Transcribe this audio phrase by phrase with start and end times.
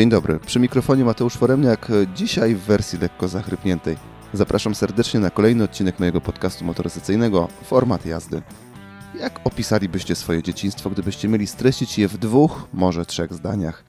[0.00, 3.96] Dzień dobry, przy mikrofonie Mateusz Foremniak, dzisiaj w wersji lekko zachrypniętej.
[4.34, 8.42] Zapraszam serdecznie na kolejny odcinek mojego podcastu motoryzacyjnego Format jazdy.
[9.18, 13.84] Jak opisalibyście swoje dzieciństwo, gdybyście mieli streścić je w dwóch, może trzech zdaniach?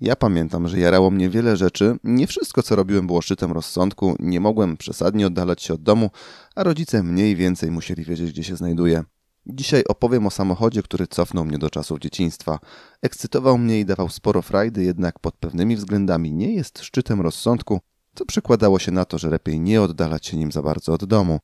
[0.00, 1.96] Ja pamiętam, że jarało mnie wiele rzeczy.
[2.04, 4.16] Nie wszystko, co robiłem, było szczytem rozsądku.
[4.18, 6.10] Nie mogłem przesadnie oddalać się od domu,
[6.56, 9.04] a rodzice mniej więcej musieli wiedzieć, gdzie się znajduję.
[9.46, 12.58] Dzisiaj opowiem o samochodzie, który cofnął mnie do czasów dzieciństwa.
[13.02, 17.80] Ekscytował mnie i dawał sporo frajdy, jednak pod pewnymi względami nie jest szczytem rozsądku,
[18.14, 21.38] co przekładało się na to, że lepiej nie oddalać się nim za bardzo od domu.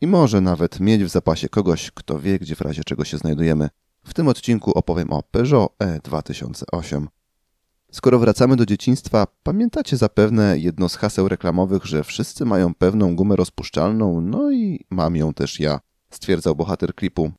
[0.00, 3.68] I może nawet mieć w zapasie kogoś, kto wie, gdzie w razie czego się znajdujemy.
[4.04, 7.06] W tym odcinku opowiem o Peugeot E2008.
[7.92, 13.36] Skoro wracamy do dzieciństwa, pamiętacie zapewne jedno z haseł reklamowych, że wszyscy mają pewną gumę
[13.36, 15.80] rozpuszczalną, no i mam ją też ja,
[16.10, 17.32] stwierdzał bohater klipu.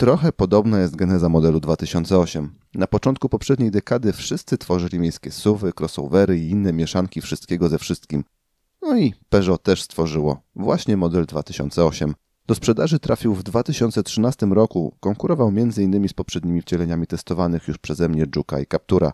[0.00, 2.54] Trochę podobna jest geneza modelu 2008.
[2.74, 8.24] Na początku poprzedniej dekady wszyscy tworzyli miejskie suwy, crossovery i inne mieszanki wszystkiego ze wszystkim.
[8.82, 12.14] No i Peugeot też stworzyło właśnie model 2008.
[12.46, 16.08] Do sprzedaży trafił w 2013 roku, konkurował m.in.
[16.08, 19.12] z poprzednimi wcieleniami testowanych już przeze mnie Juka i Captura.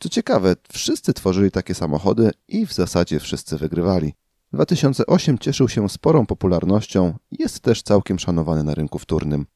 [0.00, 4.14] Co ciekawe, wszyscy tworzyli takie samochody i w zasadzie wszyscy wygrywali.
[4.52, 9.46] 2008 cieszył się sporą popularnością jest też całkiem szanowany na rynku wtórnym.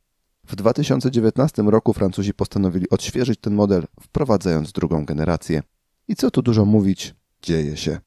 [0.46, 5.62] W 2019 roku Francuzi postanowili odświeżyć ten model, wprowadzając drugą generację.
[6.08, 7.98] I co tu dużo mówić, dzieje się.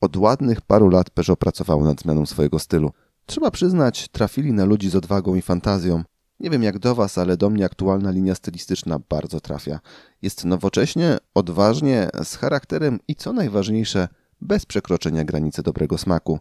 [0.00, 2.92] Od ładnych paru lat Peugeot pracowało nad zmianą swojego stylu.
[3.26, 6.04] Trzeba przyznać, trafili na ludzi z odwagą i fantazją.
[6.40, 9.80] Nie wiem jak do Was, ale do mnie aktualna linia stylistyczna bardzo trafia.
[10.22, 14.08] Jest nowocześnie, odważnie, z charakterem i co najważniejsze,
[14.40, 16.38] bez przekroczenia granicy dobrego smaku.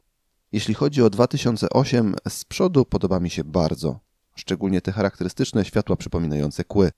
[0.52, 4.11] Jeśli chodzi o 2008, z przodu podoba mi się bardzo.
[4.36, 6.92] Szczególnie te charakterystyczne światła przypominające kły.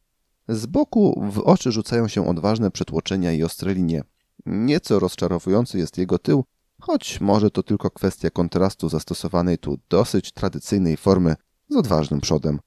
[0.47, 4.03] Z boku w oczy rzucają się odważne przetłoczenia i ostre linie.
[4.45, 6.45] Nieco rozczarowujący jest jego tył,
[6.81, 11.35] choć może to tylko kwestia kontrastu zastosowanej tu dosyć tradycyjnej formy
[11.69, 12.59] z odważnym przodem.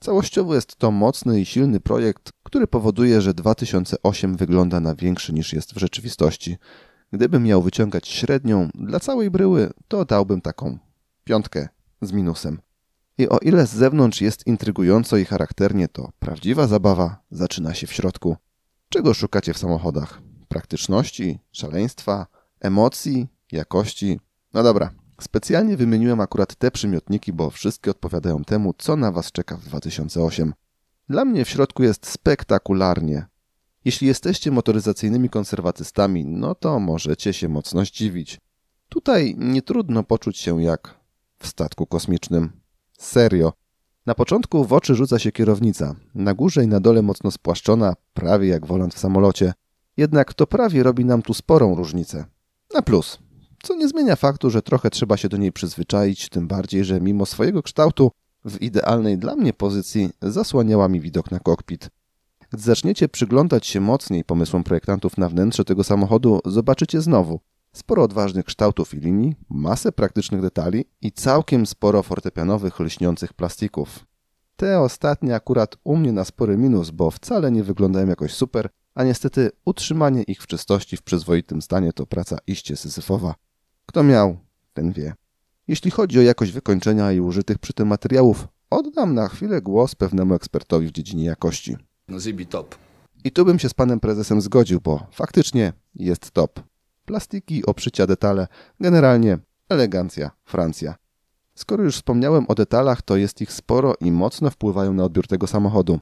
[0.00, 5.52] Całościowo jest to mocny i silny projekt, który powoduje, że 2008 wygląda na większy niż
[5.52, 6.56] jest w rzeczywistości.
[7.12, 10.78] Gdybym miał wyciągać średnią dla całej bryły, to dałbym taką
[11.24, 11.68] piątkę
[12.02, 12.60] z minusem.
[13.20, 17.92] I o ile z zewnątrz jest intrygująco i charakternie, to prawdziwa zabawa zaczyna się w
[17.92, 18.36] środku.
[18.88, 20.22] Czego szukacie w samochodach?
[20.48, 22.26] Praktyczności, szaleństwa,
[22.60, 24.20] emocji, jakości?
[24.54, 29.56] No dobra, specjalnie wymieniłem akurat te przymiotniki, bo wszystkie odpowiadają temu, co na Was czeka
[29.56, 30.52] w 2008.
[31.08, 33.26] Dla mnie w środku jest spektakularnie.
[33.84, 38.38] Jeśli jesteście motoryzacyjnymi konserwatystami, no to możecie się mocno zdziwić.
[38.88, 41.00] Tutaj nie trudno poczuć się jak
[41.38, 42.59] w statku kosmicznym.
[43.00, 43.52] Serio.
[44.06, 48.48] Na początku w oczy rzuca się kierownica, na górze i na dole mocno spłaszczona, prawie
[48.48, 49.52] jak wolant w samolocie.
[49.96, 52.24] Jednak to prawie robi nam tu sporą różnicę.
[52.74, 53.18] Na plus.
[53.62, 57.26] Co nie zmienia faktu, że trochę trzeba się do niej przyzwyczaić, tym bardziej, że mimo
[57.26, 58.10] swojego kształtu,
[58.44, 61.90] w idealnej dla mnie pozycji zasłaniała mi widok na kokpit.
[62.52, 67.40] Gdy zaczniecie przyglądać się mocniej pomysłom projektantów na wnętrze tego samochodu, zobaczycie znowu
[67.72, 74.06] sporo odważnych kształtów i linii, masę praktycznych detali i całkiem sporo fortepianowych, lśniących plastików.
[74.56, 79.04] Te ostatnie akurat u mnie na spory minus, bo wcale nie wyglądają jakoś super, a
[79.04, 83.34] niestety utrzymanie ich w czystości w przyzwoitym stanie to praca iście syzyfowa.
[83.86, 84.36] Kto miał,
[84.72, 85.14] ten wie.
[85.68, 90.34] Jeśli chodzi o jakość wykończenia i użytych przy tym materiałów, oddam na chwilę głos pewnemu
[90.34, 91.76] ekspertowi w dziedzinie jakości.
[92.08, 92.74] No Zibi top.
[93.24, 96.60] I tu bym się z panem prezesem zgodził, bo faktycznie jest top.
[97.10, 98.46] Plastiki, oprzycia, detale,
[98.80, 99.38] generalnie
[99.68, 100.94] elegancja, Francja.
[101.54, 105.46] Skoro już wspomniałem o detalach, to jest ich sporo i mocno wpływają na odbiór tego
[105.46, 105.98] samochodu.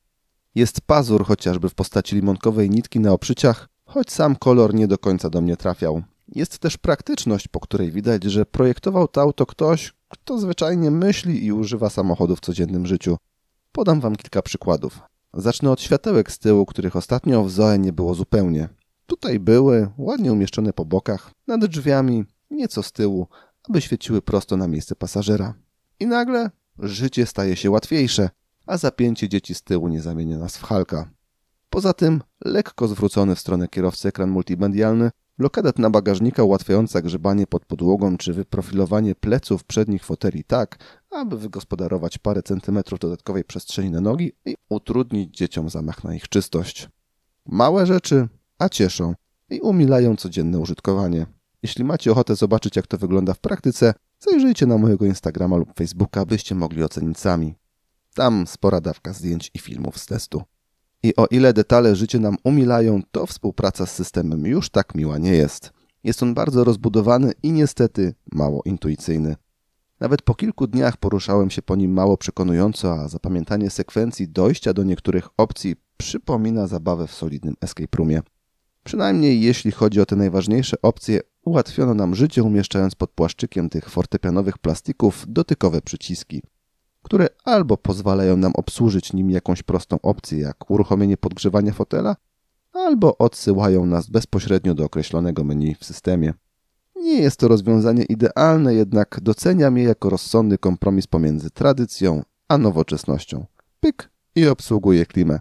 [0.54, 5.30] Jest pazur chociażby w postaci limonkowej nitki na oprzyciach, choć sam kolor nie do końca
[5.30, 6.02] do mnie trafiał.
[6.34, 11.52] Jest też praktyczność, po której widać, że projektował to auto ktoś, kto zwyczajnie myśli i
[11.52, 13.16] używa samochodu w codziennym życiu.
[13.72, 15.00] Podam wam kilka przykładów.
[15.34, 18.68] Zacznę od światełek z tyłu, których ostatnio w Zoe nie było zupełnie.
[19.08, 23.26] Tutaj były, ładnie umieszczone po bokach, nad drzwiami, nieco z tyłu,
[23.68, 25.54] aby świeciły prosto na miejsce pasażera.
[26.00, 28.30] I nagle życie staje się łatwiejsze,
[28.66, 31.10] a zapięcie dzieci z tyłu nie zamienia nas w Halka.
[31.70, 37.64] Poza tym lekko zwrócony w stronę kierowcy ekran multimedialny, blokada na bagażnika ułatwiająca grzebanie pod
[37.64, 40.78] podłogą czy wyprofilowanie pleców przednich foteli tak,
[41.10, 46.88] aby wygospodarować parę centymetrów dodatkowej przestrzeni na nogi i utrudnić dzieciom zamach na ich czystość.
[47.46, 48.28] Małe rzeczy,
[48.58, 49.14] a cieszą
[49.50, 51.26] i umilają codzienne użytkowanie.
[51.62, 56.24] Jeśli macie ochotę zobaczyć, jak to wygląda w praktyce, zajrzyjcie na mojego Instagrama lub Facebooka,
[56.24, 57.54] byście mogli ocenić sami.
[58.14, 60.42] Tam spora dawka zdjęć i filmów z testu.
[61.02, 65.32] I o ile detale życie nam umilają, to współpraca z systemem już tak miła nie
[65.32, 65.72] jest.
[66.04, 69.36] Jest on bardzo rozbudowany i niestety mało intuicyjny.
[70.00, 74.84] Nawet po kilku dniach poruszałem się po nim mało przekonująco, a zapamiętanie sekwencji dojścia do
[74.84, 78.22] niektórych opcji przypomina zabawę w solidnym escape roomie.
[78.88, 84.58] Przynajmniej jeśli chodzi o te najważniejsze opcje, ułatwiono nam życie umieszczając pod płaszczykiem tych fortepianowych
[84.58, 86.42] plastików dotykowe przyciski,
[87.02, 92.16] które albo pozwalają nam obsłużyć nim jakąś prostą opcję, jak uruchomienie podgrzewania fotela,
[92.72, 96.34] albo odsyłają nas bezpośrednio do określonego menu w systemie.
[96.96, 103.46] Nie jest to rozwiązanie idealne, jednak doceniam je jako rozsądny kompromis pomiędzy tradycją a nowoczesnością.
[103.80, 105.40] Pyk i obsługuję klimę.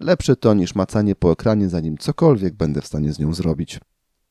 [0.00, 3.80] Lepsze to niż macanie po ekranie, zanim cokolwiek będę w stanie z nią zrobić.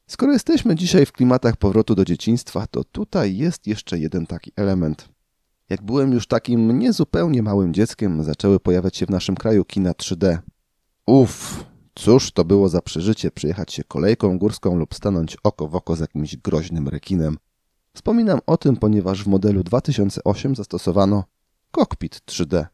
[0.07, 5.09] Skoro jesteśmy dzisiaj w klimatach powrotu do dzieciństwa, to tutaj jest jeszcze jeden taki element.
[5.69, 10.37] Jak byłem już takim niezupełnie małym dzieckiem, zaczęły pojawiać się w naszym kraju kina 3D.
[11.05, 11.65] Uff,
[11.95, 15.99] cóż to było za przeżycie przyjechać się kolejką górską lub stanąć oko w oko z
[15.99, 17.37] jakimś groźnym rekinem.
[17.93, 21.23] Wspominam o tym, ponieważ w modelu 2008 zastosowano
[21.71, 22.65] kokpit 3D.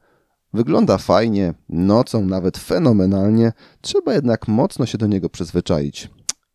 [0.54, 3.52] Wygląda fajnie, nocą nawet fenomenalnie,
[3.82, 6.10] trzeba jednak mocno się do niego przyzwyczaić.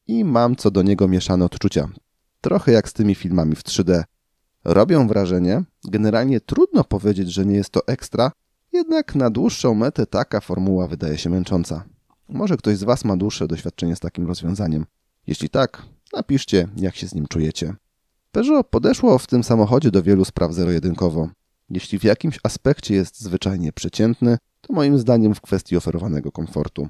[0.06, 1.88] I mam co do niego mieszane odczucia.
[2.40, 4.02] Trochę jak z tymi filmami w 3D.
[4.64, 8.32] Robią wrażenie, generalnie trudno powiedzieć, że nie jest to ekstra,
[8.72, 11.84] jednak na dłuższą metę taka formuła wydaje się męcząca.
[12.28, 14.86] Może ktoś z Was ma dłuższe doświadczenie z takim rozwiązaniem.
[15.26, 17.74] Jeśli tak, napiszcie, jak się z nim czujecie.
[18.32, 21.28] Peugeot podeszło w tym samochodzie do wielu spraw zero-jedynkowo.
[21.70, 26.88] Jeśli w jakimś aspekcie jest zwyczajnie przeciętny, to moim zdaniem w kwestii oferowanego komfortu.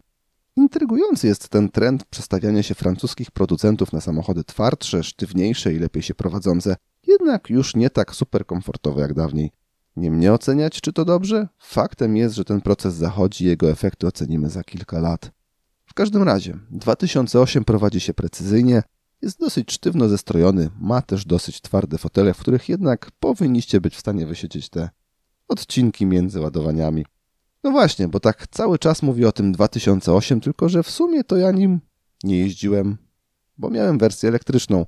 [0.57, 6.15] Intrygujący jest ten trend przestawiania się francuskich producentów na samochody twardsze, sztywniejsze i lepiej się
[6.15, 6.77] prowadzące,
[7.07, 9.51] jednak już nie tak super komfortowe jak dawniej.
[9.97, 11.49] Nie mnie oceniać, czy to dobrze?
[11.59, 15.31] Faktem jest, że ten proces zachodzi i jego efekty ocenimy za kilka lat.
[15.87, 18.83] W każdym razie, 2008 prowadzi się precyzyjnie,
[19.23, 24.01] jest dosyć sztywno zestrojony, ma też dosyć twarde fotele, w których jednak powinniście być w
[24.01, 24.91] stanie wysiedzieć te
[25.49, 27.07] odcinki między ładowaniami.
[27.65, 31.37] No właśnie, bo tak cały czas mówię o tym 2008, tylko że w sumie to
[31.37, 31.81] ja nim
[32.25, 32.97] nie jeździłem,
[33.59, 34.87] bo miałem wersję elektryczną.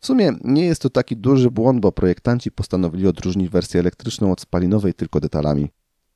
[0.00, 4.40] W sumie nie jest to taki duży błąd, bo projektanci postanowili odróżnić wersję elektryczną od
[4.40, 5.70] spalinowej tylko detalami.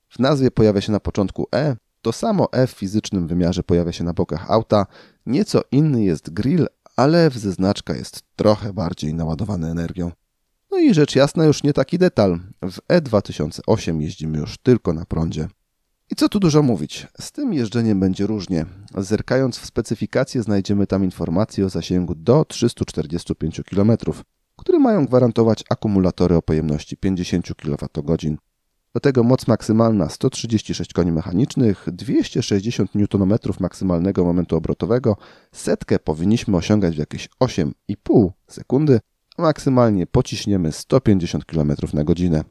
[0.08, 4.04] W nazwie pojawia się na początku E, to samo E w fizycznym wymiarze pojawia się
[4.04, 4.86] na bokach auta,
[5.26, 6.66] nieco inny jest grill,
[6.98, 10.12] ale w zeznaczka jest trochę bardziej naładowany energią.
[10.70, 12.40] No i rzecz jasna już nie taki detal.
[12.62, 15.48] W E2008 jeździmy już tylko na prądzie.
[16.10, 18.66] I co tu dużo mówić, z tym jeżdżeniem będzie różnie.
[18.96, 23.92] Zerkając w specyfikację znajdziemy tam informacje o zasięgu do 345 km,
[24.56, 28.38] które mają gwarantować akumulatory o pojemności 50 kWh.
[28.98, 35.16] Do tego moc maksymalna 136 koni mechanicznych, 260 Nm maksymalnego momentu obrotowego,
[35.52, 39.00] setkę powinniśmy osiągać w jakieś 8,5 sekundy,
[39.36, 42.44] a maksymalnie pociśniemy 150 km na godzinę.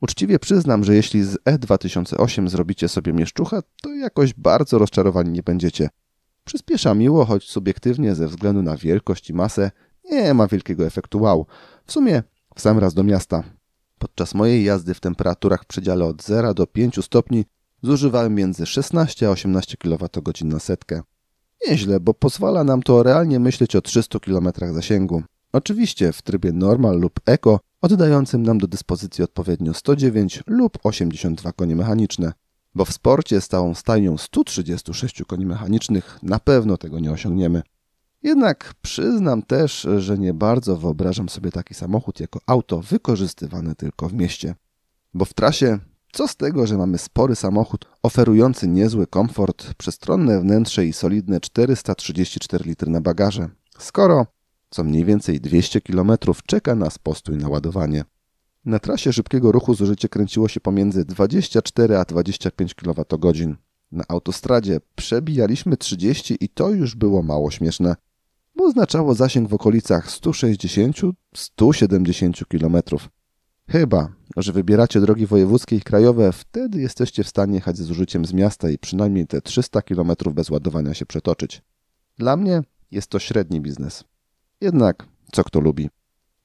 [0.00, 5.88] Uczciwie przyznam, że jeśli z E2008 zrobicie sobie mieszczuchę, to jakoś bardzo rozczarowani nie będziecie.
[6.44, 9.70] Przyspiesza miło, choć subiektywnie ze względu na wielkość i masę
[10.10, 11.46] nie ma wielkiego efektu wow.
[11.86, 12.22] W sumie
[12.54, 13.42] w sam raz do miasta.
[14.02, 17.44] Podczas mojej jazdy w temperaturach w przedziale od 0 do 5 stopni
[17.82, 21.02] zużywałem między 16 a 18 kWh na setkę.
[21.68, 25.22] Nieźle, bo pozwala nam to realnie myśleć o 300 km zasięgu.
[25.52, 31.76] Oczywiście w trybie normal lub eco, oddającym nam do dyspozycji odpowiednio 109 lub 82 konie
[31.76, 32.32] mechaniczne,
[32.74, 37.62] bo w sporcie stałą stajnią 136 koni mechanicznych na pewno tego nie osiągniemy.
[38.22, 44.14] Jednak przyznam też, że nie bardzo wyobrażam sobie taki samochód jako auto wykorzystywane tylko w
[44.14, 44.54] mieście.
[45.14, 45.78] Bo w trasie
[46.12, 52.64] co z tego, że mamy spory samochód oferujący niezły komfort, przestronne wnętrze i solidne 434
[52.64, 53.48] litry na bagaże,
[53.78, 54.26] skoro
[54.70, 56.12] co mniej więcej 200 km
[56.46, 58.04] czeka nas postój na ładowanie.
[58.64, 63.56] Na trasie szybkiego ruchu zużycie kręciło się pomiędzy 24 a 25 kWh.
[63.92, 67.96] Na autostradzie przebijaliśmy 30 i to już było mało śmieszne,
[68.58, 71.12] oznaczało zasięg w okolicach 160-170
[72.48, 72.76] km.
[73.68, 78.32] Chyba, że wybieracie drogi wojewódzkie i krajowe, wtedy jesteście w stanie jechać z zużyciem z
[78.32, 81.62] miasta i przynajmniej te 300 km bez ładowania się przetoczyć.
[82.18, 84.04] Dla mnie jest to średni biznes.
[84.60, 85.90] Jednak, co kto lubi.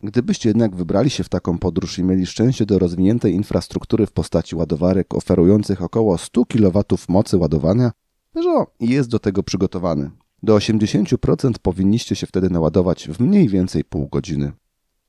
[0.04, 4.56] Gdybyście jednak wybrali się w taką podróż i mieli szczęście do rozwiniętej infrastruktury w postaci
[4.56, 7.92] ładowarek oferujących około 100 kW mocy ładowania,
[8.36, 10.12] że jest do tego przygotowany.
[10.44, 14.52] Do 80% powinniście się wtedy naładować w mniej więcej pół godziny.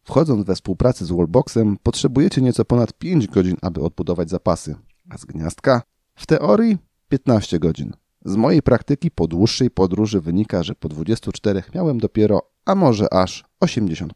[0.05, 4.77] Wchodząc we współpracę z Wallboxem, potrzebujecie nieco ponad 5 godzin, aby odbudować zapasy,
[5.11, 5.83] a z gniazdka
[6.15, 7.93] w teorii 15 godzin.
[8.25, 13.45] Z mojej praktyki po dłuższej podróży wynika, że po 24 miałem dopiero, a może aż
[13.65, 14.09] 80%.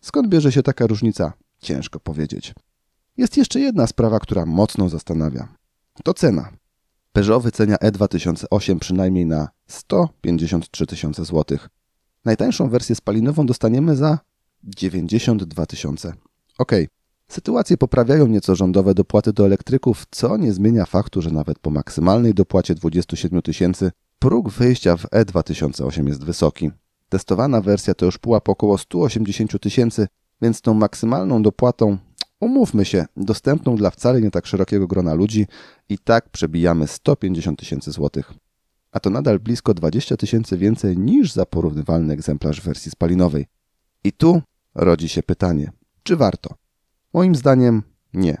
[0.00, 1.32] Skąd bierze się taka różnica?
[1.58, 2.54] Ciężko powiedzieć.
[3.16, 5.48] Jest jeszcze jedna sprawa, która mocno zastanawia.
[6.04, 6.52] To cena.
[7.16, 11.68] Peugeot wycenia E2008 przynajmniej na 153 tysiące złotych.
[12.24, 14.18] Najtańszą wersję spalinową dostaniemy za
[14.64, 16.12] 92 tysiące.
[16.58, 16.88] Okay.
[17.28, 22.34] sytuację poprawiają nieco rządowe dopłaty do elektryków, co nie zmienia faktu, że nawet po maksymalnej
[22.34, 26.70] dopłacie 27 tysięcy próg wyjścia w E2008 jest wysoki.
[27.08, 30.06] Testowana wersja to już pułap około 180 tysięcy,
[30.42, 31.98] więc tą maksymalną dopłatą,
[32.40, 35.46] umówmy się, dostępną dla wcale nie tak szerokiego grona ludzi,
[35.88, 38.32] i tak przebijamy 150 tysięcy złotych.
[38.92, 43.46] A to nadal blisko 20 tysięcy więcej niż za porównywalny egzemplarz wersji spalinowej.
[44.04, 44.42] I tu
[44.74, 46.54] rodzi się pytanie, czy warto?
[47.14, 47.82] Moim zdaniem
[48.14, 48.36] nie.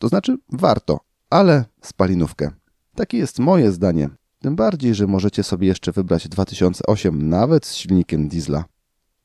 [0.00, 2.50] To znaczy warto, ale spalinówkę.
[2.94, 4.08] Takie jest moje zdanie.
[4.38, 8.64] Tym bardziej, że możecie sobie jeszcze wybrać 2008 nawet z silnikiem diesla.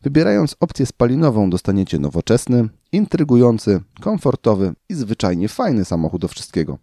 [0.01, 6.77] Wybierając opcję spalinową dostaniecie nowoczesny, intrygujący, komfortowy i zwyczajnie fajny samochód do wszystkiego.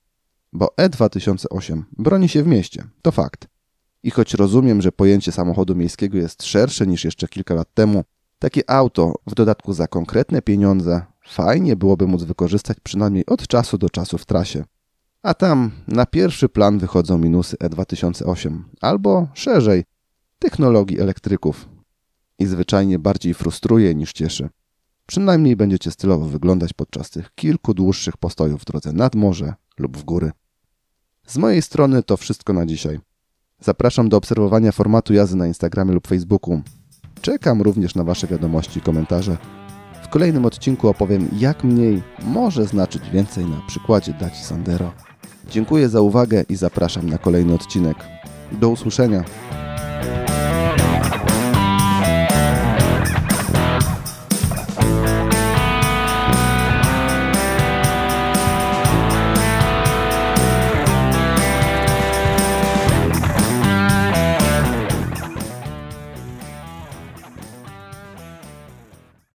[0.53, 3.49] Bo E2008 broni się w mieście, to fakt.
[4.03, 8.05] I choć rozumiem, że pojęcie samochodu miejskiego jest szersze niż jeszcze kilka lat temu,
[8.39, 13.91] takie auto, w dodatku za konkretne pieniądze, fajnie byłoby móc wykorzystać przynajmniej od czasu do
[13.91, 14.65] czasu w trasie.
[15.23, 19.85] A tam na pierwszy plan wychodzą minusy E2008, albo szerzej,
[20.39, 21.69] technologii elektryków.
[22.39, 24.49] I zwyczajnie bardziej frustruje niż cieszy.
[25.13, 30.05] Przynajmniej będziecie stylowo wyglądać podczas tych kilku dłuższych postojów w drodze nad morze lub w
[30.05, 30.31] góry.
[31.27, 33.01] Z mojej strony to wszystko na dzisiaj.
[33.61, 36.63] Zapraszam do obserwowania formatu jazdy na Instagramie lub Facebooku.
[37.21, 39.37] Czekam również na Wasze wiadomości i komentarze.
[40.03, 44.93] W kolejnym odcinku opowiem, jak mniej może znaczyć więcej na przykładzie Daci Sandero.
[45.51, 47.97] Dziękuję za uwagę i zapraszam na kolejny odcinek.
[48.53, 49.25] Do usłyszenia.